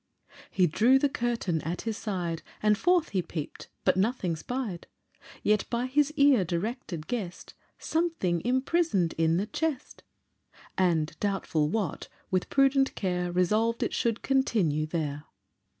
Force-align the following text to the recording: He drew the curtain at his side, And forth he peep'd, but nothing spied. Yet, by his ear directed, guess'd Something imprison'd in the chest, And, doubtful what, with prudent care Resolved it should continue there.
He 0.49 0.65
drew 0.65 0.97
the 0.97 1.09
curtain 1.09 1.61
at 1.61 1.81
his 1.81 1.95
side, 1.95 2.41
And 2.63 2.75
forth 2.75 3.09
he 3.09 3.21
peep'd, 3.21 3.67
but 3.85 3.97
nothing 3.97 4.35
spied. 4.35 4.87
Yet, 5.43 5.69
by 5.69 5.85
his 5.85 6.11
ear 6.13 6.43
directed, 6.43 7.05
guess'd 7.05 7.53
Something 7.77 8.41
imprison'd 8.43 9.13
in 9.19 9.37
the 9.37 9.45
chest, 9.45 10.01
And, 10.75 11.15
doubtful 11.19 11.69
what, 11.69 12.07
with 12.31 12.49
prudent 12.49 12.95
care 12.95 13.31
Resolved 13.31 13.83
it 13.83 13.93
should 13.93 14.23
continue 14.23 14.87
there. 14.87 15.25